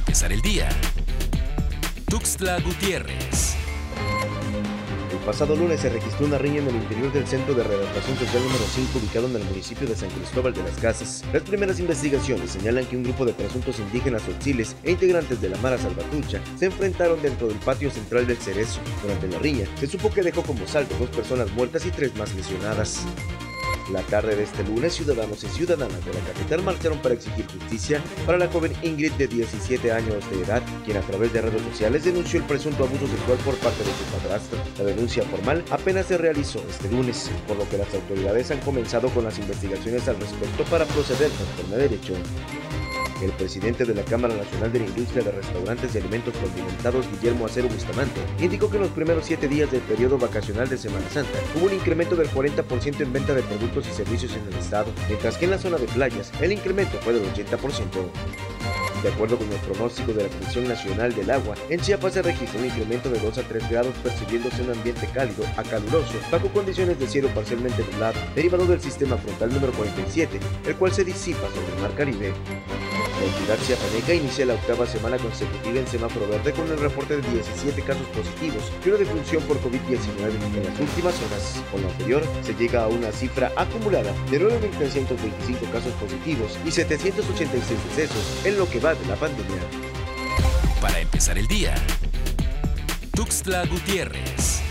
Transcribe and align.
empezar 0.00 0.32
el 0.32 0.40
día. 0.40 0.68
Tuxtla 2.06 2.58
Gutiérrez. 2.60 3.56
El 5.12 5.18
pasado 5.26 5.54
lunes 5.54 5.80
se 5.80 5.90
registró 5.90 6.24
una 6.26 6.38
riña 6.38 6.60
en 6.60 6.68
el 6.68 6.76
interior 6.76 7.12
del 7.12 7.26
Centro 7.26 7.54
de 7.54 7.62
Readaptación 7.62 8.16
Social 8.16 8.42
número 8.42 8.64
5 8.74 8.98
ubicado 8.98 9.26
en 9.26 9.36
el 9.36 9.44
municipio 9.44 9.86
de 9.86 9.94
San 9.94 10.08
Cristóbal 10.08 10.54
de 10.54 10.62
las 10.62 10.76
Casas. 10.78 11.22
Las 11.34 11.42
primeras 11.42 11.78
investigaciones 11.78 12.50
señalan 12.52 12.86
que 12.86 12.96
un 12.96 13.02
grupo 13.02 13.26
de 13.26 13.34
presuntos 13.34 13.78
indígenas 13.78 14.22
oxiles 14.26 14.74
e 14.84 14.92
integrantes 14.92 15.40
de 15.42 15.50
la 15.50 15.58
Mara 15.58 15.76
Salvatrucha 15.76 16.40
se 16.58 16.66
enfrentaron 16.66 17.20
dentro 17.20 17.48
del 17.48 17.58
patio 17.58 17.90
central 17.90 18.26
del 18.26 18.38
Cerezo. 18.38 18.80
Durante 19.02 19.28
la 19.28 19.38
riña, 19.38 19.66
se 19.78 19.86
supo 19.86 20.10
que 20.10 20.22
dejó 20.22 20.42
como 20.42 20.66
saldo 20.66 20.96
dos 20.98 21.10
personas 21.10 21.50
muertas 21.52 21.84
y 21.84 21.90
tres 21.90 22.16
más 22.16 22.34
lesionadas. 22.34 23.04
La 23.92 24.02
tarde 24.02 24.36
de 24.36 24.44
este 24.44 24.62
lunes, 24.62 24.94
ciudadanos 24.94 25.42
y 25.42 25.48
ciudadanas 25.48 26.04
de 26.04 26.12
la 26.14 26.20
capital 26.20 26.62
marcharon 26.62 26.98
para 27.00 27.14
exigir 27.14 27.44
justicia 27.46 28.00
para 28.24 28.38
la 28.38 28.46
joven 28.46 28.72
Ingrid 28.82 29.12
de 29.12 29.26
17 29.26 29.90
años 29.90 30.30
de 30.30 30.42
edad, 30.42 30.62
quien 30.84 30.96
a 30.96 31.00
través 31.00 31.32
de 31.32 31.42
redes 31.42 31.62
sociales 31.62 32.04
denunció 32.04 32.38
el 32.38 32.46
presunto 32.46 32.84
abuso 32.84 33.08
sexual 33.08 33.38
por 33.38 33.56
parte 33.56 33.82
de 33.82 33.90
su 33.90 34.04
padrastro. 34.16 34.58
La 34.78 34.84
denuncia 34.84 35.24
formal 35.24 35.64
apenas 35.70 36.06
se 36.06 36.18
realizó 36.18 36.62
este 36.68 36.88
lunes, 36.88 37.30
por 37.48 37.56
lo 37.56 37.68
que 37.68 37.78
las 37.78 37.92
autoridades 37.92 38.50
han 38.52 38.60
comenzado 38.60 39.08
con 39.08 39.24
las 39.24 39.38
investigaciones 39.38 40.06
al 40.06 40.20
respecto 40.20 40.64
para 40.64 40.84
proceder 40.84 41.30
conforme 41.30 41.74
a 41.74 41.78
derecho. 41.78 42.14
El 43.22 43.32
presidente 43.32 43.84
de 43.84 43.94
la 43.94 44.02
Cámara 44.02 44.34
Nacional 44.34 44.72
de 44.72 44.80
la 44.80 44.86
Industria 44.86 45.22
de 45.22 45.32
Restaurantes 45.32 45.94
y 45.94 45.98
Alimentos 45.98 46.34
Condimentados, 46.36 47.06
Guillermo 47.10 47.44
Acero 47.44 47.68
Bustamante, 47.68 48.20
indicó 48.40 48.70
que 48.70 48.76
en 48.76 48.82
los 48.84 48.92
primeros 48.92 49.26
siete 49.26 49.46
días 49.46 49.70
del 49.70 49.82
periodo 49.82 50.16
vacacional 50.16 50.68
de 50.68 50.78
Semana 50.78 51.08
Santa 51.10 51.38
hubo 51.54 51.66
un 51.66 51.74
incremento 51.74 52.16
del 52.16 52.30
40% 52.30 53.00
en 53.00 53.12
venta 53.12 53.34
de 53.34 53.42
productos 53.42 53.86
y 53.88 53.92
servicios 53.92 54.32
en 54.34 54.46
el 54.50 54.58
estado, 54.58 54.90
mientras 55.08 55.36
que 55.36 55.44
en 55.44 55.50
la 55.50 55.58
zona 55.58 55.76
de 55.76 55.86
playas 55.86 56.32
el 56.40 56.52
incremento 56.52 56.98
fue 57.00 57.12
del 57.12 57.24
80%. 57.24 57.58
De 59.02 59.08
acuerdo 59.08 59.38
con 59.38 59.50
el 59.50 59.58
pronóstico 59.60 60.12
de 60.12 60.24
la 60.24 60.28
Comisión 60.28 60.68
Nacional 60.68 61.14
del 61.14 61.30
Agua, 61.30 61.54
en 61.70 61.80
Chiapas 61.80 62.12
se 62.12 62.22
registró 62.22 62.60
un 62.60 62.66
incremento 62.66 63.08
de 63.08 63.18
2 63.18 63.38
a 63.38 63.42
3 63.42 63.70
grados 63.70 63.94
percibiéndose 64.02 64.62
un 64.62 64.72
ambiente 64.72 65.08
cálido 65.14 65.44
a 65.56 65.62
caluroso 65.62 66.12
bajo 66.30 66.48
condiciones 66.48 66.98
de 66.98 67.06
cielo 67.06 67.28
parcialmente 67.34 67.82
nublado, 67.90 68.18
derivado 68.34 68.66
del 68.66 68.80
sistema 68.80 69.16
frontal 69.16 69.54
número 69.54 69.72
47, 69.72 70.38
el 70.66 70.76
cual 70.76 70.92
se 70.92 71.04
disipa 71.04 71.48
sobre 71.48 71.74
el 71.74 71.80
mar 71.80 71.94
Caribe. 71.96 72.34
La 73.20 73.26
entidad 73.26 73.58
chiapaneca 73.66 74.14
inicia 74.14 74.46
la 74.46 74.54
octava 74.54 74.86
semana 74.86 75.18
consecutiva 75.18 75.78
en 75.78 75.86
semáforo 75.86 76.26
verde 76.26 76.52
con 76.52 76.66
el 76.70 76.78
reporte 76.78 77.18
de 77.18 77.30
17 77.30 77.82
casos 77.82 78.06
positivos 78.08 78.72
y 78.82 78.88
una 78.88 78.96
defunción 78.96 79.42
por 79.42 79.60
COVID-19 79.60 80.56
en 80.56 80.64
las 80.64 80.80
últimas 80.80 81.14
horas. 81.20 81.62
Con 81.70 81.82
lo 81.82 81.88
anterior, 81.90 82.22
se 82.42 82.54
llega 82.54 82.84
a 82.84 82.88
una 82.88 83.12
cifra 83.12 83.52
acumulada 83.56 84.14
de 84.30 84.40
9.325 84.40 85.70
casos 85.70 85.92
positivos 86.00 86.56
y 86.64 86.70
786 86.70 87.78
decesos 87.94 88.46
en 88.46 88.56
lo 88.56 88.66
que 88.70 88.80
va 88.80 88.94
de 88.94 89.06
la 89.06 89.16
pandemia. 89.16 89.60
Para 90.80 90.98
empezar 90.98 91.36
el 91.36 91.46
día. 91.46 91.74
Tuxtla 93.14 93.66
Gutiérrez. 93.66 94.69